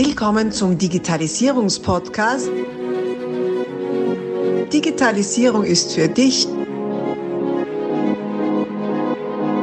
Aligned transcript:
Willkommen 0.00 0.52
zum 0.52 0.78
Digitalisierungspodcast. 0.78 2.48
Digitalisierung 4.72 5.64
ist 5.64 5.92
für 5.92 6.06
dich 6.06 6.46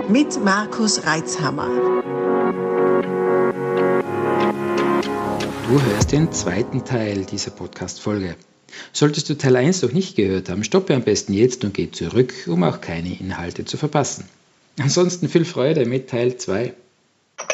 mit 0.10 0.44
Markus 0.44 1.06
Reitzhammer. 1.06 1.70
Du 5.70 5.82
hörst 5.82 6.12
den 6.12 6.34
zweiten 6.34 6.84
Teil 6.84 7.24
dieser 7.24 7.52
Podcast-Folge. 7.52 8.36
Solltest 8.92 9.30
du 9.30 9.38
Teil 9.38 9.56
1 9.56 9.84
noch 9.84 9.94
nicht 9.94 10.18
gehört 10.18 10.50
haben, 10.50 10.66
stoppe 10.66 10.96
am 10.96 11.04
besten 11.04 11.32
jetzt 11.32 11.64
und 11.64 11.74
geh 11.74 11.92
zurück, 11.92 12.34
um 12.48 12.66
auch 12.66 12.82
keine 12.82 13.18
Inhalte 13.18 13.64
zu 13.64 13.78
verpassen. 13.78 14.26
Ansonsten 14.80 15.30
viel 15.30 15.46
Freude 15.46 15.86
mit 15.86 16.10
Teil 16.10 16.36
2 16.36 16.74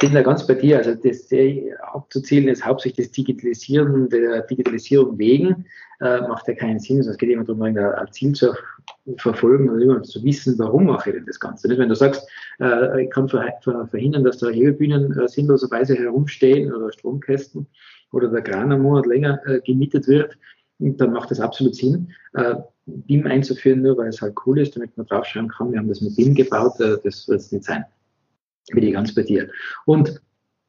bin 0.02 0.14
da 0.16 0.24
ganz 0.24 0.46
bei 0.48 0.56
dir. 0.56 0.80
Also 0.80 0.96
das 0.96 1.30
abzuzielen 1.94 2.48
ist 2.48 2.66
hauptsächlich 2.66 3.08
das 3.08 3.12
Digitalisieren 3.14 4.10
der 4.10 4.42
Digitalisierung 4.42 5.18
wegen, 5.18 5.66
äh, 6.02 6.22
macht 6.22 6.48
ja 6.48 6.56
keinen 6.56 6.80
Sinn. 6.80 7.00
Es 7.00 7.18
geht 7.18 7.30
immer 7.30 7.44
darum, 7.44 7.62
ein, 7.62 7.78
Ziel 8.12 8.34
zu 8.34 8.54
verfolgen 9.18 9.70
und 9.70 9.80
immer 9.80 10.02
zu 10.02 10.24
wissen, 10.24 10.58
warum 10.58 10.86
mache 10.86 11.12
ich 11.12 11.16
denn 11.16 11.26
das 11.28 11.40
Ganze. 11.40 11.68
Nicht? 11.68 11.78
Wenn 11.78 11.90
du 11.90 11.96
sagst, 11.96 12.28
äh, 12.60 13.04
ich 13.04 13.12
kann 13.12 13.30
ver 13.30 13.54
ver 13.62 13.88
verhindern, 13.88 14.24
dass 14.24 14.40
da 14.40 14.50
Hebebühnen 14.50 15.18
äh, 15.20 15.28
sinnloserweise 15.28 15.96
herumstehen 15.96 16.74
oder 16.74 16.92
Stromkästen 16.92 17.68
oder 18.12 18.28
der 18.28 18.42
Kran 18.42 18.72
einen 18.72 18.82
Monat 18.82 19.06
länger 19.06 19.40
äh, 19.46 19.62
gemietet 19.62 20.08
wird, 20.08 20.36
dann 20.80 21.14
macht 21.14 21.30
das 21.30 21.40
absolut 21.40 21.76
Sinn. 21.76 22.12
Äh, 22.34 22.56
BIM 22.88 23.28
einzuführen, 23.28 23.84
nur 23.84 23.98
weil 23.98 24.10
es 24.10 24.20
halt 24.20 24.34
cool 24.48 24.60
ist, 24.60 24.76
damit 24.76 24.98
man 24.98 25.06
draufschauen 25.06 25.48
kann, 25.48 25.72
wir 25.72 25.78
haben 25.78 25.88
das 25.88 26.02
mit 26.02 26.16
BIM 26.16 26.34
gebaut, 26.34 26.80
äh, 26.80 26.98
das 27.04 27.28
wird 27.28 27.40
es 27.40 27.52
nicht 27.52 27.66
sein 27.66 27.86
bin 28.72 28.84
ich 28.84 28.94
ganz 28.94 29.14
bei 29.14 29.24
dir. 29.24 29.50
Und, 29.86 30.22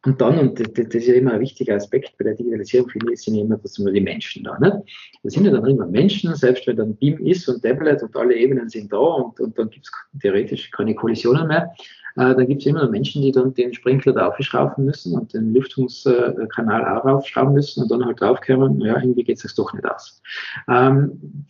und 0.05 0.20
dann, 0.20 0.38
und 0.38 0.59
das, 0.59 0.73
das 0.73 0.95
ist 0.95 1.06
ja 1.06 1.14
immer 1.14 1.33
ein 1.33 1.41
wichtiger 1.41 1.77
Aspekt 1.77 2.16
bei 2.19 2.24
der 2.24 2.34
Digitalisierung, 2.34 2.88
finde 2.88 3.12
ich, 3.12 3.23
sind 3.23 3.36
immer 3.36 3.56
das 3.56 3.75
sind 3.75 3.92
die 3.92 4.00
Menschen 4.00 4.44
da. 4.44 4.58
Ne? 4.58 4.83
Da 5.22 5.30
sind 5.30 5.44
ja 5.44 5.53
dann 5.53 5.66
immer 5.66 5.86
Menschen, 5.86 6.34
selbst 6.34 6.66
wenn 6.66 6.77
dann 6.77 6.97
BIM 6.97 7.25
ist 7.27 7.48
und 7.48 7.62
Tablet 7.62 8.03
und 8.03 8.16
alle 8.16 8.34
Ebenen 8.34 8.69
sind 8.69 8.92
da 8.92 8.98
und, 8.98 9.39
und 9.39 9.58
dann 9.58 9.70
gibt 9.70 9.86
es 9.86 10.20
theoretisch 10.20 10.70
keine 10.70 10.94
Kollisionen 10.94 11.47
mehr. 11.47 11.72
Äh, 12.16 12.34
dann 12.34 12.47
gibt 12.47 12.62
es 12.62 12.66
immer 12.66 12.83
noch 12.83 12.91
Menschen, 12.91 13.22
die 13.22 13.33
dann 13.33 13.55
den 13.55 13.72
Sprinkler 13.72 14.12
da 14.12 14.28
aufschrauben 14.28 14.84
müssen 14.84 15.14
und 15.14 15.33
den 15.33 15.55
Lüftungskanal 15.55 16.84
auch 16.84 17.05
raufschrauben 17.05 17.55
müssen 17.55 17.83
und 17.83 17.91
dann 17.91 18.05
halt 18.05 18.20
draufkommen, 18.20 18.81
ja, 18.81 19.00
irgendwie 19.00 19.25
geht 19.25 19.42
es 19.42 19.55
doch 19.55 19.72
nicht 19.72 19.84
aus. 19.86 20.20
Ähm, 20.69 21.47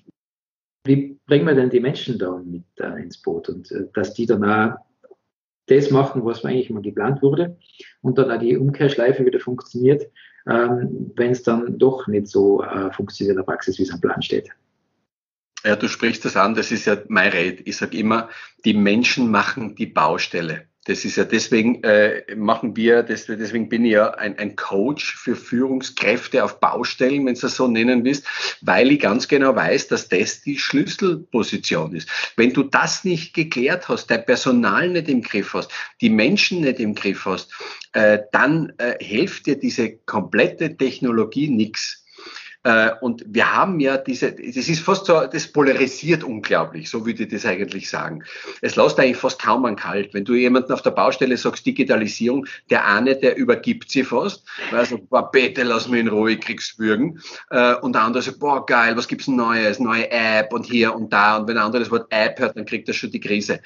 wie 0.84 1.19
bringen 1.27 1.47
wir 1.47 1.55
denn 1.55 1.70
die 1.70 1.81
Menschen 1.81 2.19
da 2.19 2.41
mit 2.44 2.64
äh, 2.78 3.03
ins 3.03 3.19
Boot 3.19 3.48
und 3.48 3.70
äh, 3.72 3.86
dass 3.94 4.14
die 4.14 4.27
dann 4.27 4.44
auch 4.44 4.75
das 5.66 5.91
machen, 5.91 6.24
was 6.24 6.44
eigentlich 6.44 6.70
mal 6.70 6.82
geplant 6.82 7.22
wurde 7.22 7.56
und 8.00 8.18
dann 8.18 8.30
auch 8.30 8.38
die 8.38 8.56
Umkehrschleife 8.56 9.24
wieder 9.24 9.41
funktioniert, 9.41 10.10
ähm, 10.48 11.12
wenn 11.14 11.30
es 11.30 11.42
dann 11.42 11.78
doch 11.78 12.06
nicht 12.08 12.27
so 12.27 12.62
äh, 12.62 12.92
funktioniert 12.92 13.32
in 13.32 13.36
der 13.36 13.44
Praxis, 13.44 13.78
wie 13.78 13.82
es 13.82 13.92
am 13.92 14.00
Plan 14.00 14.22
steht. 14.22 14.50
Ja, 15.64 15.77
du 15.77 15.88
sprichst 15.88 16.24
das 16.24 16.36
an, 16.36 16.54
das 16.54 16.72
ist 16.72 16.86
ja 16.86 16.96
mein 17.08 17.30
Red. 17.30 17.66
Ich 17.66 17.77
sage 17.77 17.96
immer, 17.96 18.28
die 18.64 18.74
Menschen 18.74 19.30
machen 19.30 19.77
die 19.77 19.86
Baustelle. 19.86 20.66
Das 20.84 21.05
ist 21.05 21.14
ja 21.14 21.22
deswegen 21.22 21.84
äh, 21.84 22.34
machen 22.34 22.75
wir, 22.75 23.05
deswegen 23.05 23.69
bin 23.69 23.84
ich 23.84 23.92
ja 23.92 24.14
ein, 24.14 24.36
ein 24.38 24.56
Coach 24.56 25.14
für 25.14 25.36
Führungskräfte 25.36 26.42
auf 26.42 26.58
Baustellen, 26.58 27.25
wenn 27.25 27.34
du 27.34 27.41
das 27.41 27.55
so 27.55 27.69
nennen 27.69 28.05
willst, 28.05 28.27
weil 28.62 28.91
ich 28.91 28.98
ganz 28.98 29.28
genau 29.28 29.55
weiß, 29.55 29.86
dass 29.86 30.08
das 30.08 30.41
die 30.41 30.58
Schlüsselposition 30.58 31.94
ist. 31.94 32.08
Wenn 32.36 32.53
du 32.53 32.64
das 32.64 33.05
nicht 33.05 33.33
geklärt 33.33 33.88
hast, 33.88 34.06
dein 34.10 34.27
Personal 34.27 34.88
nicht 34.88 35.08
im 35.08 35.22
Griff 35.22 35.55
hast, 35.55 35.70
die 36.00 36.10
Menschen 36.10 36.62
nicht 36.62 36.80
im 36.80 36.97
Griff 36.97 37.27
hast, 37.27 37.53
äh, 37.92 38.19
dann 38.33 38.72
äh, 38.78 38.97
hilft 38.98 39.47
dir 39.47 39.56
diese 39.56 39.98
komplette 39.98 40.77
Technologie 40.77 41.48
nichts. 41.48 42.02
Äh, 42.64 42.91
und 43.00 43.24
wir 43.27 43.52
haben 43.52 43.80
ja 43.80 43.96
diese, 43.96 44.32
das 44.32 44.68
ist 44.68 44.80
fast 44.80 45.06
so, 45.06 45.27
das 45.27 45.48
polarisiert 45.48 46.22
unglaublich, 46.22 46.88
so 46.88 47.04
würde 47.04 47.25
ich 47.25 47.31
das 47.31 47.44
eigentlich 47.44 47.91
sagen. 47.91 48.22
Es 48.60 48.76
lässt 48.76 49.00
eigentlich 49.00 49.16
fast 49.16 49.42
kaum 49.42 49.64
an 49.64 49.76
kalt. 49.76 50.14
Wenn 50.14 50.25
du 50.25 50.34
jemanden 50.34 50.72
auf 50.72 50.82
der 50.82 50.92
Baustelle 50.92 51.37
sagst, 51.37 51.66
Digitalisierung, 51.66 52.47
der 52.70 52.87
eine, 52.87 53.16
der 53.16 53.37
übergibt 53.37 53.91
sie 53.91 54.04
fast, 54.04 54.44
weil 54.70 54.87
sagt, 54.87 55.09
boah, 55.09 55.31
bitte 55.31 55.64
lass 55.64 55.88
mich 55.88 56.00
in 56.00 56.09
Ruhe, 56.09 56.32
ich 56.32 56.41
krieg's 56.41 56.78
würgen. 56.78 57.20
Äh, 57.50 57.75
und 57.76 57.94
der 57.94 58.03
andere 58.03 58.22
sagt, 58.22 58.38
boah, 58.38 58.64
geil, 58.64 58.97
was 58.97 59.08
gibt's 59.08 59.26
Neues, 59.26 59.81
neue 59.81 60.08
App 60.10 60.53
und 60.53 60.64
hier 60.64 60.94
und 60.94 61.12
da. 61.12 61.38
Und 61.38 61.48
wenn 61.48 61.56
der 61.56 61.64
andere 61.64 61.82
das 61.82 61.91
Wort 61.91 62.06
App 62.10 62.38
hört, 62.38 62.56
dann 62.56 62.66
kriegt 62.66 62.87
er 62.87 62.94
schon 62.94 63.10
die 63.10 63.20
Krise. 63.20 63.60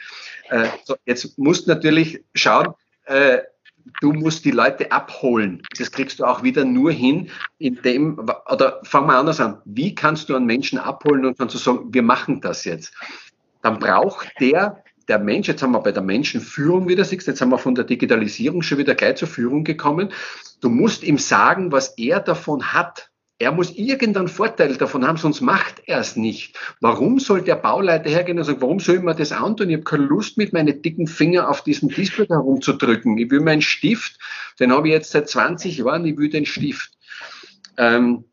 Äh, 0.48 0.68
so, 0.84 0.96
jetzt 1.04 1.36
musst 1.38 1.66
du 1.66 1.70
natürlich 1.70 2.24
schauen, 2.34 2.68
du 4.00 4.12
musst 4.12 4.44
die 4.44 4.50
Leute 4.50 4.90
abholen. 4.92 5.62
Das 5.78 5.90
kriegst 5.90 6.18
du 6.18 6.24
auch 6.24 6.42
wieder 6.42 6.64
nur 6.64 6.92
hin, 6.92 7.30
indem, 7.58 8.18
oder 8.50 8.80
fangen 8.82 9.08
wir 9.08 9.18
anders 9.18 9.40
an. 9.40 9.58
Wie 9.64 9.94
kannst 9.94 10.28
du 10.28 10.36
einen 10.36 10.46
Menschen 10.46 10.78
abholen 10.78 11.24
und 11.24 11.38
kannst 11.38 11.54
du 11.54 11.58
sagen, 11.58 11.92
wir 11.92 12.02
machen 12.02 12.40
das 12.40 12.64
jetzt? 12.64 12.94
Dann 13.62 13.78
braucht 13.78 14.28
der, 14.40 14.82
der 15.08 15.18
Mensch, 15.18 15.48
jetzt 15.48 15.62
haben 15.62 15.72
wir 15.72 15.80
bei 15.80 15.92
der 15.92 16.02
Menschenführung 16.02 16.88
wieder, 16.88 17.04
siehst 17.04 17.26
jetzt 17.26 17.40
haben 17.40 17.50
wir 17.50 17.58
von 17.58 17.74
der 17.74 17.84
Digitalisierung 17.84 18.62
schon 18.62 18.78
wieder 18.78 18.94
gleich 18.94 19.16
zur 19.16 19.28
Führung 19.28 19.64
gekommen. 19.64 20.12
Du 20.60 20.68
musst 20.68 21.02
ihm 21.02 21.18
sagen, 21.18 21.72
was 21.72 21.96
er 21.96 22.20
davon 22.20 22.72
hat. 22.72 23.10
Er 23.38 23.52
muss 23.52 23.70
irgendeinen 23.72 24.28
Vorteil 24.28 24.74
davon 24.76 25.06
haben, 25.06 25.18
sonst 25.18 25.42
macht 25.42 25.82
er 25.86 26.00
es 26.00 26.16
nicht. 26.16 26.58
Warum 26.80 27.18
soll 27.18 27.42
der 27.42 27.56
Bauleiter 27.56 28.08
hergehen 28.08 28.38
und 28.38 28.44
sagen, 28.44 28.62
warum 28.62 28.80
soll 28.80 28.96
ich 28.96 29.02
mir 29.02 29.14
das 29.14 29.30
antun? 29.30 29.68
Ich 29.68 29.76
habe 29.76 29.84
keine 29.84 30.04
Lust, 30.04 30.38
mit 30.38 30.54
meinen 30.54 30.80
dicken 30.80 31.06
Finger 31.06 31.50
auf 31.50 31.62
diesem 31.62 31.90
Display 31.90 32.26
herumzudrücken. 32.26 33.18
Ich 33.18 33.30
will 33.30 33.40
meinen 33.40 33.60
Stift, 33.60 34.18
den 34.58 34.72
habe 34.72 34.88
ich 34.88 34.94
jetzt 34.94 35.10
seit 35.10 35.28
20 35.28 35.76
Jahren, 35.76 36.06
ich 36.06 36.16
will 36.16 36.30
den 36.30 36.46
Stift. 36.46 36.95
Ähm, 37.78 38.24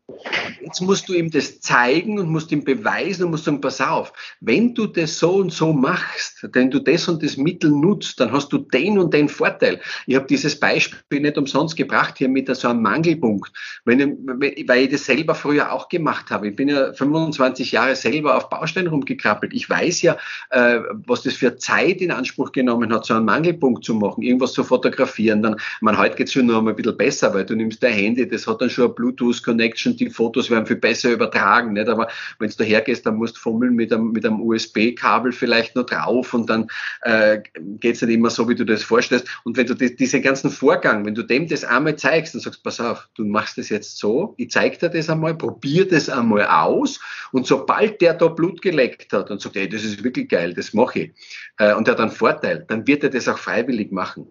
jetzt 0.60 0.80
musst 0.80 1.08
du 1.08 1.14
ihm 1.14 1.30
das 1.30 1.60
zeigen 1.60 2.18
und 2.18 2.28
musst 2.28 2.52
ihm 2.52 2.64
beweisen 2.64 3.24
und 3.24 3.30
musst 3.30 3.44
sagen, 3.44 3.60
pass 3.60 3.80
auf, 3.80 4.12
wenn 4.40 4.74
du 4.74 4.86
das 4.86 5.18
so 5.18 5.36
und 5.36 5.52
so 5.52 5.72
machst, 5.72 6.46
wenn 6.52 6.70
du 6.70 6.78
das 6.78 7.08
und 7.08 7.22
das 7.22 7.36
Mittel 7.36 7.70
nutzt, 7.70 8.20
dann 8.20 8.32
hast 8.32 8.52
du 8.52 8.58
den 8.58 8.98
und 8.98 9.14
den 9.14 9.28
Vorteil. 9.28 9.80
Ich 10.06 10.14
habe 10.16 10.26
dieses 10.26 10.58
Beispiel 10.58 11.20
nicht 11.20 11.38
umsonst 11.38 11.76
gebracht 11.76 12.18
hier 12.18 12.28
mit 12.28 12.54
so 12.54 12.68
einem 12.68 12.82
Mangelpunkt, 12.82 13.52
wenn 13.84 14.00
ich, 14.00 14.68
weil 14.68 14.84
ich 14.84 14.90
das 14.90 15.04
selber 15.06 15.34
früher 15.34 15.72
auch 15.72 15.88
gemacht 15.88 16.30
habe. 16.30 16.48
Ich 16.48 16.56
bin 16.56 16.68
ja 16.68 16.92
25 16.92 17.72
Jahre 17.72 17.96
selber 17.96 18.36
auf 18.36 18.48
Baustellen 18.48 18.88
rumgekrabbelt. 18.88 19.52
Ich 19.54 19.68
weiß 19.68 20.02
ja, 20.02 20.16
äh, 20.50 20.80
was 21.06 21.22
das 21.22 21.34
für 21.34 21.56
Zeit 21.56 22.00
in 22.00 22.10
Anspruch 22.10 22.52
genommen 22.52 22.92
hat, 22.92 23.06
so 23.06 23.14
einen 23.14 23.24
Mangelpunkt 23.24 23.84
zu 23.84 23.94
machen, 23.94 24.22
irgendwas 24.22 24.52
zu 24.52 24.64
fotografieren. 24.64 25.42
Dann, 25.42 25.56
man, 25.80 25.98
heute 25.98 26.16
geht's 26.16 26.32
schon 26.32 26.46
noch 26.46 26.64
ein 26.64 26.76
bisschen 26.76 26.96
besser, 26.96 27.32
weil 27.34 27.44
du 27.44 27.54
nimmst 27.54 27.82
dein 27.82 27.94
Handy, 27.94 28.28
das 28.28 28.46
hat 28.46 28.60
dann 28.60 28.70
schon 28.70 28.94
eine 29.34 29.54
Bluetooth-Connection, 29.54 29.96
die 29.96 30.10
Fotos 30.10 30.50
werden 30.50 30.66
viel 30.66 30.76
besser 30.76 31.10
übertragen. 31.10 31.72
Nicht? 31.72 31.88
Aber 31.88 32.08
wenn 32.38 32.50
du 32.50 32.64
hergehst, 32.64 33.06
dann 33.06 33.16
musst 33.16 33.36
du 33.36 33.40
fummeln 33.40 33.74
mit 33.74 33.92
einem, 33.92 34.12
mit 34.12 34.24
einem 34.24 34.40
USB-Kabel 34.40 35.32
vielleicht 35.32 35.76
noch 35.76 35.86
drauf 35.86 36.34
und 36.34 36.48
dann 36.48 36.68
äh, 37.02 37.40
geht 37.80 37.96
es 37.96 38.02
nicht 38.02 38.14
immer 38.14 38.30
so, 38.30 38.48
wie 38.48 38.54
du 38.54 38.64
das 38.64 38.82
vorstellst. 38.82 39.26
Und 39.44 39.56
wenn 39.56 39.66
du 39.66 39.74
die, 39.74 39.94
diese 39.94 40.20
ganzen 40.20 40.50
Vorgang, 40.50 41.04
wenn 41.04 41.14
du 41.14 41.22
dem 41.22 41.48
das 41.48 41.64
einmal 41.64 41.96
zeigst 41.96 42.34
und 42.34 42.40
sagst, 42.40 42.62
pass 42.62 42.80
auf, 42.80 43.08
du 43.14 43.24
machst 43.24 43.58
das 43.58 43.68
jetzt 43.68 43.98
so, 43.98 44.34
ich 44.36 44.50
zeig 44.50 44.78
dir 44.78 44.88
das 44.88 45.08
einmal, 45.08 45.34
probier 45.34 45.86
das 45.88 46.08
einmal 46.08 46.46
aus 46.46 47.00
und 47.32 47.46
sobald 47.46 48.00
der 48.00 48.14
da 48.14 48.28
Blut 48.28 48.62
geleckt 48.62 49.12
hat 49.12 49.30
und 49.30 49.40
sagt, 49.40 49.56
ey, 49.56 49.68
das 49.68 49.84
ist 49.84 50.04
wirklich 50.04 50.28
geil, 50.28 50.54
das 50.54 50.72
mache 50.74 51.00
ich, 51.00 51.12
äh, 51.58 51.74
und 51.74 51.86
der 51.86 51.94
hat 51.94 52.00
einen 52.00 52.10
Vorteil, 52.10 52.64
dann 52.68 52.86
wird 52.86 53.02
er 53.04 53.10
das 53.10 53.28
auch 53.28 53.38
freiwillig 53.38 53.92
machen. 53.92 54.28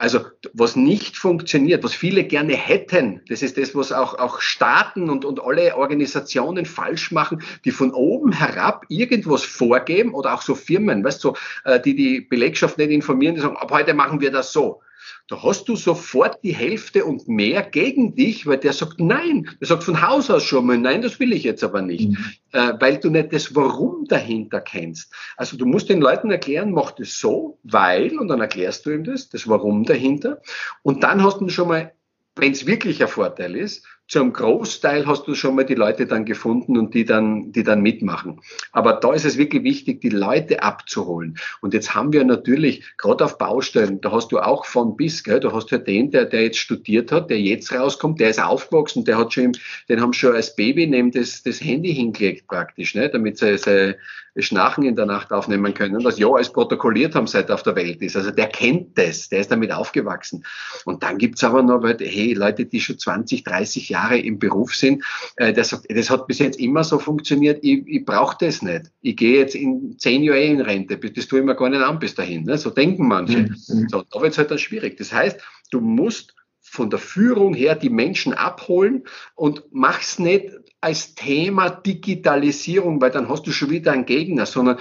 Also 0.00 0.20
was 0.54 0.76
nicht 0.76 1.18
funktioniert, 1.18 1.84
was 1.84 1.92
viele 1.92 2.24
gerne 2.24 2.54
hätten, 2.54 3.20
das 3.28 3.42
ist 3.42 3.58
das, 3.58 3.74
was 3.74 3.92
auch, 3.92 4.14
auch 4.14 4.40
Staaten 4.40 5.10
und, 5.10 5.26
und 5.26 5.42
alle 5.42 5.76
Organisationen 5.76 6.64
falsch 6.64 7.12
machen, 7.12 7.42
die 7.66 7.70
von 7.70 7.92
oben 7.92 8.32
herab 8.32 8.86
irgendwas 8.88 9.44
vorgeben 9.44 10.14
oder 10.14 10.32
auch 10.32 10.40
so 10.40 10.54
Firmen, 10.54 11.04
weißt 11.04 11.22
du, 11.22 11.34
so, 11.34 11.36
äh, 11.70 11.78
die 11.78 11.94
die 11.94 12.22
Belegschaft 12.22 12.78
nicht 12.78 12.90
informieren, 12.90 13.34
die 13.34 13.42
sagen, 13.42 13.58
ab 13.58 13.70
heute 13.72 13.92
machen 13.92 14.22
wir 14.22 14.30
das 14.30 14.54
so. 14.54 14.80
Da 15.28 15.42
hast 15.42 15.68
du 15.68 15.76
sofort 15.76 16.42
die 16.42 16.54
Hälfte 16.54 17.04
und 17.04 17.28
mehr 17.28 17.62
gegen 17.62 18.14
dich, 18.14 18.46
weil 18.46 18.58
der 18.58 18.72
sagt 18.72 19.00
nein. 19.00 19.48
Der 19.60 19.68
sagt 19.68 19.84
von 19.84 20.02
Haus 20.02 20.30
aus 20.30 20.42
schon 20.42 20.66
mal, 20.66 20.78
nein, 20.78 21.02
das 21.02 21.20
will 21.20 21.32
ich 21.32 21.44
jetzt 21.44 21.62
aber 21.62 21.82
nicht, 21.82 22.10
mhm. 22.10 22.16
äh, 22.52 22.72
weil 22.80 22.98
du 22.98 23.10
nicht 23.10 23.32
das 23.32 23.54
Warum 23.54 24.04
dahinter 24.06 24.60
kennst. 24.60 25.12
Also 25.36 25.56
du 25.56 25.66
musst 25.66 25.88
den 25.88 26.00
Leuten 26.00 26.30
erklären, 26.30 26.72
mach 26.72 26.92
das 26.92 27.18
so, 27.18 27.58
weil, 27.62 28.18
und 28.18 28.28
dann 28.28 28.40
erklärst 28.40 28.86
du 28.86 28.90
ihm 28.90 29.04
das, 29.04 29.28
das 29.28 29.48
Warum 29.48 29.84
dahinter. 29.84 30.40
Und 30.82 31.02
dann 31.02 31.22
hast 31.22 31.40
du 31.40 31.48
schon 31.48 31.68
mal, 31.68 31.92
wenn 32.36 32.52
es 32.52 32.66
wirklich 32.66 33.02
ein 33.02 33.08
Vorteil 33.08 33.56
ist, 33.56 33.86
zum 34.10 34.32
Großteil 34.32 35.06
hast 35.06 35.28
du 35.28 35.36
schon 35.36 35.54
mal 35.54 35.64
die 35.64 35.76
Leute 35.76 36.04
dann 36.04 36.24
gefunden 36.24 36.76
und 36.76 36.94
die 36.94 37.04
dann, 37.04 37.52
die 37.52 37.62
dann 37.62 37.80
mitmachen. 37.80 38.40
Aber 38.72 38.94
da 38.94 39.12
ist 39.12 39.24
es 39.24 39.38
wirklich 39.38 39.62
wichtig, 39.62 40.00
die 40.00 40.08
Leute 40.08 40.64
abzuholen. 40.64 41.38
Und 41.60 41.74
jetzt 41.74 41.94
haben 41.94 42.12
wir 42.12 42.24
natürlich, 42.24 42.84
gerade 42.98 43.24
auf 43.24 43.38
Baustellen, 43.38 44.00
da 44.00 44.10
hast 44.10 44.32
du 44.32 44.40
auch 44.40 44.64
von 44.64 44.96
bis, 44.96 45.22
gell? 45.22 45.38
du 45.38 45.52
hast 45.52 45.70
ja 45.70 45.78
den, 45.78 46.10
der, 46.10 46.24
der 46.24 46.42
jetzt 46.42 46.58
studiert 46.58 47.12
hat, 47.12 47.30
der 47.30 47.40
jetzt 47.40 47.72
rauskommt, 47.72 48.18
der 48.18 48.30
ist 48.30 48.42
aufgewachsen, 48.42 49.04
der 49.04 49.16
hat 49.16 49.32
schon, 49.32 49.52
den 49.88 50.00
haben 50.00 50.12
schon 50.12 50.34
als 50.34 50.56
Baby 50.56 50.88
neben 50.88 51.12
das, 51.12 51.44
das 51.44 51.60
Handy 51.60 51.94
hingelegt 51.94 52.48
praktisch, 52.48 52.96
ne? 52.96 53.10
damit 53.10 53.38
sie, 53.38 53.58
sie 53.58 53.94
Schnarchen 54.36 54.84
in 54.84 54.96
der 54.96 55.06
Nacht 55.06 55.32
aufnehmen 55.32 55.74
können, 55.74 56.04
was 56.04 56.18
ja 56.18 56.28
alles 56.28 56.52
protokolliert 56.52 57.14
haben, 57.14 57.26
seit 57.26 57.48
er 57.48 57.54
auf 57.54 57.62
der 57.62 57.76
Welt 57.76 58.00
ist. 58.00 58.16
Also 58.16 58.30
der 58.30 58.46
kennt 58.46 58.96
das, 58.96 59.28
der 59.28 59.40
ist 59.40 59.50
damit 59.50 59.72
aufgewachsen. 59.72 60.44
Und 60.84 61.02
dann 61.02 61.18
gibt's 61.18 61.42
aber 61.42 61.62
noch, 61.62 61.82
hey, 61.82 62.32
Leute, 62.34 62.64
die 62.66 62.80
schon 62.80 62.98
20, 62.98 63.44
30 63.44 63.88
Jahre 63.88 63.99
im 64.08 64.38
Beruf 64.38 64.74
sind, 64.74 65.04
äh, 65.36 65.52
der 65.52 65.64
sagt, 65.64 65.86
das 65.88 66.10
hat 66.10 66.26
bis 66.26 66.38
jetzt 66.38 66.58
immer 66.58 66.84
so 66.84 66.98
funktioniert, 66.98 67.58
ich, 67.62 67.82
ich 67.86 68.04
brauche 68.04 68.36
das 68.40 68.62
nicht. 68.62 68.90
Ich 69.00 69.16
gehe 69.16 69.38
jetzt 69.38 69.54
in 69.54 69.98
zehn 69.98 70.22
Jahre 70.22 70.42
in 70.42 70.60
Rente, 70.60 70.96
das 70.96 71.26
tue 71.26 71.40
ich 71.40 71.44
mir 71.44 71.54
gar 71.54 71.68
nicht 71.68 71.82
an 71.82 71.98
bis 71.98 72.14
dahin. 72.14 72.44
Ne? 72.44 72.58
So 72.58 72.70
denken 72.70 73.08
manche. 73.08 73.38
Mhm. 73.38 73.88
So, 73.88 74.02
da 74.10 74.20
wird's 74.20 74.38
halt 74.38 74.50
dann 74.50 74.58
schwierig. 74.58 74.96
Das 74.96 75.12
heißt, 75.12 75.40
du 75.70 75.80
musst 75.80 76.34
von 76.60 76.88
der 76.88 77.00
Führung 77.00 77.54
her 77.54 77.74
die 77.74 77.90
Menschen 77.90 78.32
abholen 78.32 79.04
und 79.34 79.64
mach's 79.72 80.18
nicht 80.18 80.50
als 80.80 81.14
Thema 81.14 81.68
Digitalisierung, 81.68 83.00
weil 83.00 83.10
dann 83.10 83.28
hast 83.28 83.46
du 83.46 83.52
schon 83.52 83.70
wieder 83.70 83.92
einen 83.92 84.06
Gegner, 84.06 84.46
sondern 84.46 84.78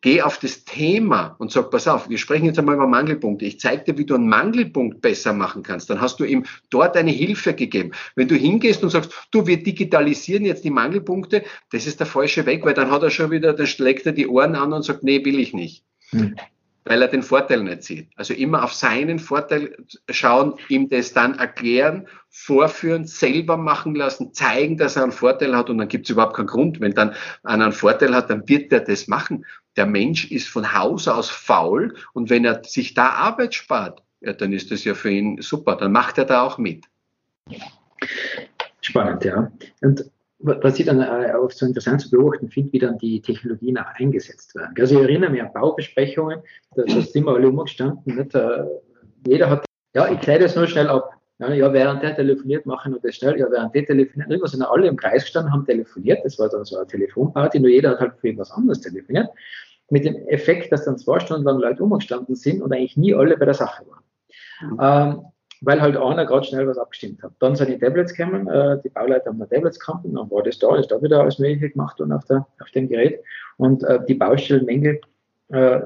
geh 0.00 0.22
auf 0.22 0.38
das 0.38 0.64
Thema 0.64 1.36
und 1.38 1.50
sag, 1.50 1.70
pass 1.70 1.88
auf, 1.88 2.08
wir 2.08 2.18
sprechen 2.18 2.46
jetzt 2.46 2.58
einmal 2.58 2.76
über 2.76 2.86
Mangelpunkte. 2.86 3.44
Ich 3.44 3.60
zeige 3.60 3.84
dir, 3.84 3.98
wie 3.98 4.04
du 4.04 4.14
einen 4.14 4.28
Mangelpunkt 4.28 5.00
besser 5.00 5.32
machen 5.32 5.62
kannst. 5.62 5.90
Dann 5.90 6.00
hast 6.00 6.20
du 6.20 6.24
ihm 6.24 6.44
dort 6.70 6.96
eine 6.96 7.10
Hilfe 7.10 7.54
gegeben. 7.54 7.92
Wenn 8.14 8.28
du 8.28 8.34
hingehst 8.34 8.82
und 8.82 8.90
sagst, 8.90 9.12
du, 9.30 9.46
wir 9.46 9.62
digitalisieren 9.62 10.44
jetzt 10.44 10.64
die 10.64 10.70
Mangelpunkte, 10.70 11.44
das 11.70 11.86
ist 11.86 12.00
der 12.00 12.06
falsche 12.06 12.46
Weg, 12.46 12.64
weil 12.64 12.74
dann 12.74 12.90
hat 12.90 13.02
er 13.02 13.10
schon 13.10 13.30
wieder, 13.30 13.52
dann 13.52 13.66
schlägt 13.66 14.06
er 14.06 14.12
die 14.12 14.28
Ohren 14.28 14.54
an 14.54 14.72
und 14.72 14.84
sagt, 14.84 15.02
nee, 15.02 15.24
will 15.24 15.38
ich 15.38 15.52
nicht. 15.52 15.84
Hm 16.10 16.34
weil 16.84 17.00
er 17.00 17.08
den 17.08 17.22
Vorteil 17.22 17.62
nicht 17.62 17.82
sieht. 17.82 18.10
Also 18.16 18.34
immer 18.34 18.62
auf 18.62 18.72
seinen 18.72 19.18
Vorteil 19.18 19.76
schauen, 20.10 20.54
ihm 20.68 20.88
das 20.88 21.12
dann 21.12 21.38
erklären, 21.38 22.06
vorführen, 22.28 23.06
selber 23.06 23.56
machen 23.56 23.94
lassen, 23.94 24.34
zeigen, 24.34 24.76
dass 24.76 24.96
er 24.96 25.04
einen 25.04 25.12
Vorteil 25.12 25.56
hat 25.56 25.70
und 25.70 25.78
dann 25.78 25.88
gibt 25.88 26.06
es 26.06 26.10
überhaupt 26.10 26.36
keinen 26.36 26.46
Grund. 26.46 26.80
Wenn 26.80 26.92
dann 26.92 27.14
einer 27.42 27.64
einen 27.64 27.72
Vorteil 27.72 28.14
hat, 28.14 28.30
dann 28.30 28.48
wird 28.48 28.72
er 28.72 28.80
das 28.80 29.08
machen. 29.08 29.46
Der 29.76 29.86
Mensch 29.86 30.30
ist 30.30 30.48
von 30.48 30.74
Haus 30.74 31.08
aus 31.08 31.30
faul 31.30 31.94
und 32.12 32.30
wenn 32.30 32.44
er 32.44 32.62
sich 32.64 32.94
da 32.94 33.10
Arbeit 33.10 33.54
spart, 33.54 34.02
ja, 34.20 34.32
dann 34.32 34.52
ist 34.52 34.70
das 34.70 34.84
ja 34.84 34.94
für 34.94 35.10
ihn 35.10 35.40
super, 35.40 35.76
dann 35.76 35.92
macht 35.92 36.18
er 36.18 36.24
da 36.24 36.42
auch 36.42 36.58
mit. 36.58 36.86
Spannend, 38.80 39.24
ja. 39.24 39.50
Und 39.80 40.10
was 40.44 40.78
ich 40.78 40.86
dann 40.86 41.00
äh, 41.00 41.32
auch 41.32 41.50
so 41.50 41.66
interessant 41.66 42.02
zu 42.02 42.10
beobachten 42.10 42.48
finde, 42.50 42.72
wie 42.72 42.78
dann 42.78 42.98
die 42.98 43.20
Technologien 43.20 43.78
auch 43.78 43.86
eingesetzt 43.94 44.54
werden. 44.54 44.74
Also 44.78 44.96
ich 44.96 45.02
erinnere 45.02 45.30
mich 45.30 45.42
an 45.42 45.52
Baubesprechungen, 45.52 46.40
da, 46.76 46.82
da 46.82 47.00
sind 47.00 47.24
wir 47.24 47.34
alle 47.34 47.48
umgestanden, 47.48 48.16
nicht? 48.16 48.36
Jeder 49.26 49.48
hat, 49.48 49.64
ja, 49.94 50.10
ich 50.12 50.20
kläre 50.20 50.40
das 50.40 50.54
nur 50.54 50.66
schnell 50.66 50.88
ab. 50.88 51.10
Ja, 51.38 51.72
während 51.72 52.02
der 52.02 52.14
telefoniert, 52.14 52.64
machen 52.64 52.92
wir 52.92 53.00
das 53.00 53.16
schnell. 53.16 53.38
Ja, 53.38 53.50
während 53.50 53.74
der 53.74 53.86
telefoniert, 53.86 54.30
irgendwo 54.30 54.46
sind 54.46 54.62
alle 54.62 54.86
im 54.86 54.96
Kreis 54.96 55.24
gestanden, 55.24 55.52
haben 55.52 55.66
telefoniert. 55.66 56.24
Das 56.24 56.38
war 56.38 56.48
dann 56.48 56.64
so 56.64 56.76
eine 56.76 56.86
Telefonparty, 56.86 57.58
nur 57.58 57.70
jeder 57.70 57.90
hat 57.90 58.00
halt 58.00 58.12
für 58.20 58.28
etwas 58.28 58.52
anderes 58.52 58.80
telefoniert. 58.80 59.28
Mit 59.90 60.04
dem 60.04 60.14
Effekt, 60.28 60.72
dass 60.72 60.84
dann 60.84 60.96
zwei 60.96 61.18
Stunden 61.20 61.44
lang 61.44 61.58
Leute 61.58 61.82
umgestanden 61.82 62.36
sind 62.36 62.62
und 62.62 62.72
eigentlich 62.72 62.96
nie 62.96 63.14
alle 63.14 63.36
bei 63.36 63.46
der 63.46 63.54
Sache 63.54 63.84
waren. 63.88 64.04
Mhm. 64.70 64.78
Ähm, 64.80 65.24
weil 65.64 65.80
halt 65.80 65.96
einer 65.96 66.26
gerade 66.26 66.46
schnell 66.46 66.66
was 66.66 66.78
abgestimmt 66.78 67.22
hat. 67.22 67.32
Dann 67.38 67.56
sind 67.56 67.70
die 67.70 67.78
Tablets 67.78 68.14
gekommen, 68.14 68.48
äh, 68.48 68.78
die 68.82 68.88
Bauleiter 68.88 69.30
haben 69.30 69.38
da 69.38 69.46
Tablets 69.46 69.78
gehabt 69.78 70.04
und 70.04 70.14
dann 70.14 70.30
war 70.30 70.42
das 70.42 70.58
da, 70.58 70.76
ist 70.76 70.90
da 70.90 71.00
wieder 71.02 71.20
alles 71.20 71.38
Mögliche 71.38 71.70
gemacht 71.70 72.00
und 72.00 72.12
auf, 72.12 72.24
der, 72.26 72.46
auf 72.60 72.70
dem 72.70 72.88
Gerät. 72.88 73.20
Und 73.56 73.82
äh, 73.84 74.00
die 74.06 74.14
Baustellenmängel, 74.14 75.00
äh, 75.48 75.80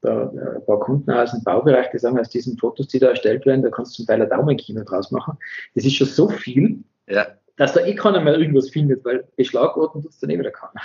da 0.00 0.22
äh, 0.22 0.56
ein 0.56 0.66
paar 0.66 0.80
Kunden 0.80 1.10
aus 1.10 1.32
dem 1.32 1.42
Baubereich, 1.44 1.90
die 1.90 1.98
sagen, 1.98 2.18
aus 2.18 2.28
diesen 2.28 2.58
Fotos, 2.58 2.88
die 2.88 2.98
da 2.98 3.08
erstellt 3.08 3.46
werden, 3.46 3.62
da 3.62 3.70
kannst 3.70 3.92
du 3.92 3.96
zum 4.02 4.06
Teil 4.06 4.22
ein 4.22 4.30
Daumenkino 4.30 4.82
draus 4.84 5.10
machen. 5.10 5.38
Das 5.74 5.84
ist 5.84 5.94
schon 5.94 6.06
so 6.06 6.28
viel, 6.28 6.78
ja. 7.08 7.26
dass 7.56 7.72
da 7.72 7.80
eh 7.80 7.94
keiner 7.94 8.20
mehr 8.20 8.36
irgendwas 8.36 8.70
findet, 8.70 9.04
weil 9.04 9.24
beschlagworten 9.36 10.02
tut 10.02 10.10
es 10.10 10.18
dann 10.18 10.30
eh 10.30 10.38
wieder 10.38 10.50
keiner. 10.50 10.82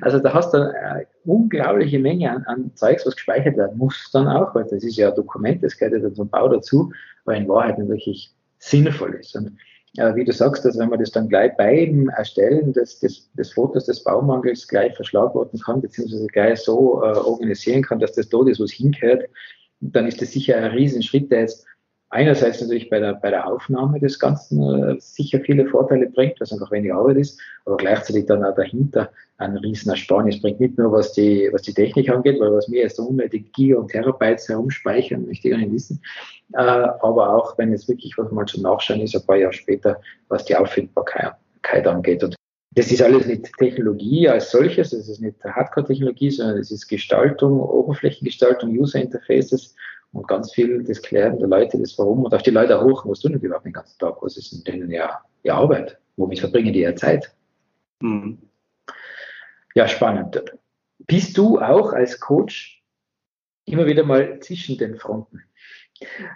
Also 0.00 0.18
da 0.18 0.34
hast 0.34 0.52
du 0.52 0.58
eine 0.58 1.06
unglaubliche 1.24 1.98
Menge 1.98 2.30
an, 2.30 2.44
an 2.44 2.70
Zeugs, 2.74 3.06
was 3.06 3.16
gespeichert 3.16 3.56
werden 3.56 3.78
muss 3.78 4.10
dann 4.12 4.28
auch, 4.28 4.54
weil 4.54 4.64
das 4.64 4.84
ist 4.84 4.96
ja 4.96 5.10
ein 5.10 5.14
Dokument, 5.14 5.62
das 5.62 5.76
gehört 5.76 5.94
ja 5.94 6.00
dann 6.00 6.14
zum 6.14 6.28
Bau 6.28 6.48
dazu 6.48 6.92
aber 7.24 7.36
in 7.36 7.48
Wahrheit 7.48 7.78
nicht 7.78 7.88
wirklich 7.88 8.34
sinnvoll 8.58 9.14
ist. 9.14 9.34
Und 9.36 9.56
äh, 9.96 10.14
wie 10.14 10.24
du 10.24 10.32
sagst, 10.32 10.64
dass 10.64 10.78
wenn 10.78 10.88
man 10.88 10.98
das 10.98 11.10
dann 11.10 11.28
gleich 11.28 11.56
beim 11.56 12.08
Erstellen 12.10 12.72
des, 12.72 13.00
des, 13.00 13.30
des 13.32 13.52
Fotos 13.52 13.86
des 13.86 14.02
Baumangels 14.02 14.66
gleich 14.66 14.94
verschlagworten 14.94 15.60
kann, 15.60 15.82
beziehungsweise 15.82 16.26
gleich 16.28 16.60
so 16.60 17.02
äh, 17.02 17.16
organisieren 17.16 17.82
kann, 17.82 17.98
dass 17.98 18.12
das 18.12 18.28
dort 18.28 18.48
ist, 18.48 18.60
wo 18.60 18.64
es 18.64 18.72
hinkehrt, 18.72 19.28
dann 19.80 20.06
ist 20.06 20.22
das 20.22 20.30
sicher 20.32 20.56
ein 20.56 20.70
Riesenschritt, 20.70 21.30
der 21.30 21.40
jetzt 21.40 21.66
einerseits 22.12 22.60
natürlich 22.60 22.90
bei 22.90 23.00
der, 23.00 23.14
bei 23.14 23.30
der 23.30 23.46
Aufnahme 23.46 23.98
des 23.98 24.18
Ganzen 24.18 24.62
äh, 24.62 24.96
sicher 25.00 25.40
viele 25.40 25.66
Vorteile 25.66 26.08
bringt, 26.08 26.40
was 26.40 26.52
einfach 26.52 26.70
weniger 26.70 26.96
Arbeit 26.96 27.16
ist, 27.16 27.40
aber 27.64 27.78
gleichzeitig 27.78 28.26
dann 28.26 28.44
auch 28.44 28.54
dahinter 28.54 29.10
ein 29.38 29.56
Riesenersparnis 29.56 30.40
bringt. 30.40 30.60
Nicht 30.60 30.78
nur 30.78 30.92
was 30.92 31.14
die, 31.14 31.48
was 31.52 31.62
die 31.62 31.74
Technik 31.74 32.10
angeht, 32.10 32.38
weil 32.38 32.52
was 32.52 32.68
mir 32.68 32.82
jetzt 32.82 33.00
unnötig 33.00 33.52
Giga 33.54 33.78
und 33.78 33.90
Terabytes 33.90 34.48
herumspeichern, 34.48 35.26
möchte 35.26 35.48
ich 35.48 35.52
gar 35.52 35.60
nicht 35.60 35.72
wissen, 35.72 36.00
äh, 36.52 36.58
aber 36.58 37.34
auch 37.34 37.56
wenn 37.56 37.72
es 37.72 37.88
wirklich 37.88 38.16
was 38.18 38.30
mal 38.30 38.46
zum 38.46 38.62
Nachschauen 38.62 39.00
ist, 39.00 39.16
ein 39.16 39.26
paar 39.26 39.36
Jahre 39.36 39.54
später, 39.54 39.98
was 40.28 40.44
die 40.44 40.54
Auffindbarkeit 40.54 41.86
angeht. 41.86 42.22
Und 42.22 42.36
das 42.74 42.92
ist 42.92 43.02
alles 43.02 43.26
nicht 43.26 43.50
Technologie 43.58 44.28
als 44.28 44.50
solches, 44.50 44.90
das 44.90 45.08
ist 45.08 45.20
nicht 45.20 45.42
Hardcore-Technologie, 45.42 46.30
sondern 46.30 46.58
es 46.58 46.70
ist 46.70 46.88
Gestaltung, 46.88 47.58
Oberflächengestaltung, 47.60 48.70
User-Interfaces 48.70 49.74
und 50.12 50.28
ganz 50.28 50.52
viel 50.52 50.82
das 50.84 51.00
Klären 51.02 51.38
der 51.38 51.48
Leute, 51.48 51.78
das 51.78 51.98
Warum 51.98 52.24
und 52.24 52.34
auf 52.34 52.42
die 52.42 52.50
Leute 52.50 52.80
hoch, 52.82 53.04
was 53.06 53.20
tun 53.20 53.38
die 53.38 53.46
überhaupt 53.46 53.66
den 53.66 53.72
ganzen 53.72 53.98
Tag, 53.98 54.22
was 54.22 54.36
ist 54.36 54.66
denn 54.66 54.90
ja 54.90 55.20
ihre 55.42 55.56
Arbeit, 55.56 55.98
womit 56.16 56.40
verbringen 56.40 56.72
die 56.72 56.82
ihre 56.82 56.94
Zeit? 56.94 57.34
Mhm. 58.00 58.38
Ja, 59.74 59.88
spannend. 59.88 60.42
Bist 60.98 61.36
du 61.38 61.58
auch 61.58 61.92
als 61.92 62.20
Coach 62.20 62.82
immer 63.64 63.86
wieder 63.86 64.04
mal 64.04 64.38
zwischen 64.40 64.76
den 64.76 64.96
Fronten? 64.96 65.42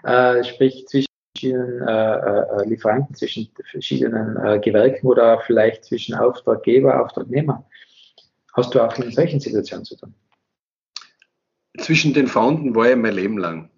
Äh, 0.05 0.43
sprich 0.45 0.87
zwischen 0.87 1.07
verschiedenen 1.37 1.87
äh, 1.87 2.41
äh, 2.41 2.69
Lieferanten, 2.69 3.15
zwischen 3.15 3.51
verschiedenen 3.71 4.37
äh, 4.37 4.59
Gewerken 4.59 5.07
oder 5.07 5.41
vielleicht 5.41 5.85
zwischen 5.85 6.15
Auftraggeber, 6.15 7.03
Auftragnehmer. 7.03 7.65
Hast 8.55 8.75
du 8.75 8.81
auch 8.81 8.97
in 8.97 9.11
solchen 9.11 9.39
Situationen 9.39 9.85
zu 9.85 9.97
tun? 9.97 10.15
Zwischen 11.79 12.15
den 12.15 12.27
Fronten 12.27 12.75
war 12.75 12.91
ich 12.91 12.97
mein 12.97 13.15
Leben 13.15 13.39
lang, 13.39 13.71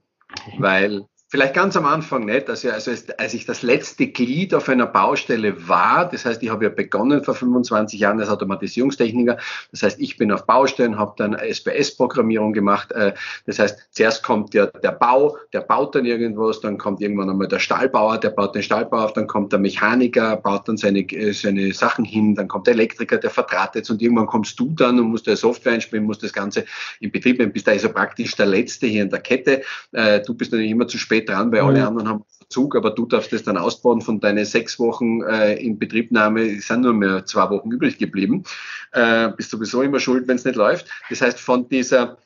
weil 0.58 1.06
Vielleicht 1.30 1.52
ganz 1.52 1.76
am 1.76 1.84
Anfang 1.84 2.25
nicht. 2.25 2.48
Also, 2.48 2.70
also 2.70 2.90
als 3.19 3.34
ich 3.34 3.44
das 3.44 3.60
letzte 3.60 4.06
Glied 4.06 4.54
auf 4.54 4.66
einer 4.70 4.86
Baustelle 4.86 5.69
war, 5.69 6.08
das 6.08 6.25
heißt, 6.25 6.42
ich 6.42 6.48
habe 6.48 6.64
ja 6.64 6.70
begonnen 6.70 7.22
vor 7.22 7.34
25 7.34 8.00
Jahren 8.00 8.19
als 8.19 8.30
Automatisierungstechniker. 8.30 9.36
Das 9.70 9.82
heißt, 9.82 10.00
ich 10.00 10.16
bin 10.16 10.32
auf 10.32 10.46
Baustellen, 10.46 10.98
habe 10.98 11.12
dann 11.19 11.34
SPS-Programmierung 11.34 12.54
gemacht. 12.54 12.92
Äh, 12.92 13.12
das 13.44 13.58
heißt, 13.58 13.88
zuerst 13.90 14.22
kommt 14.22 14.54
der, 14.54 14.69
der 14.69 14.92
Bau, 14.92 15.36
der 15.52 15.60
baut 15.60 15.94
dann 15.94 16.06
irgendwas, 16.06 16.60
dann 16.60 16.78
kommt 16.78 17.02
irgendwann 17.02 17.28
einmal 17.28 17.46
der 17.46 17.58
Stahlbauer, 17.58 18.16
der 18.16 18.30
baut 18.30 18.54
den 18.54 18.62
Stahlbau 18.62 19.04
auf, 19.04 19.12
dann 19.12 19.26
kommt 19.26 19.52
der 19.52 19.58
Mechaniker, 19.58 20.38
baut 20.38 20.66
dann 20.66 20.78
seine, 20.78 21.06
seine 21.35 21.75
Sachen 21.75 22.06
hin, 22.06 22.37
dann 22.37 22.49
kommt 22.49 22.68
der 22.68 22.73
Elektriker, 22.73 23.18
der 23.18 23.28
verdrahtet 23.28 23.90
und 23.90 24.00
irgendwann 24.00 24.28
kommst 24.28 24.58
du 24.58 24.73
dann 24.75 24.99
und 24.99 25.11
musst 25.11 25.26
der 25.26 25.37
Software 25.37 25.75
einspielen, 25.75 26.06
musst 26.06 26.23
das 26.23 26.32
Ganze 26.32 26.64
in 27.00 27.11
Betrieb 27.11 27.38
nehmen. 27.38 27.52
Bist 27.52 27.66
da 27.66 27.73
also 27.73 27.90
praktisch 27.90 28.35
der 28.35 28.47
Letzte 28.47 28.87
hier 28.87 29.02
in 29.02 29.11
der 29.11 29.20
Kette. 29.20 29.61
Äh, 29.92 30.23
du 30.23 30.32
bist 30.32 30.52
natürlich 30.52 30.70
immer 30.70 30.88
zu 30.88 30.97
spät 30.97 31.17
spät 31.18 31.28
dran, 31.28 31.52
weil 31.52 31.60
alle 31.60 31.87
anderen 31.87 32.08
haben 32.08 32.25
Verzug, 32.38 32.76
aber 32.76 32.90
du 32.90 33.06
darfst 33.06 33.32
das 33.32 33.42
dann 33.42 33.58
ausbauen 33.58 34.00
von 34.00 34.20
deinen 34.20 34.44
sechs 34.44 34.78
Wochen 34.78 35.22
äh, 35.22 35.54
in 35.54 35.78
Betriebnahme, 35.78 36.60
sind 36.60 36.82
nur 36.82 36.94
mehr 36.94 37.25
zwei 37.26 37.50
Wochen 37.50 37.70
übrig 37.70 37.98
geblieben. 37.98 38.44
Äh, 38.92 39.30
bist 39.37 39.50
sowieso 39.50 39.82
immer 39.82 40.00
schuld, 40.00 40.28
wenn 40.28 40.37
es 40.37 40.44
nicht 40.44 40.56
läuft. 40.56 40.87
Das 41.10 41.20
heißt, 41.20 41.40
von 41.40 41.68
dieser 41.68 42.16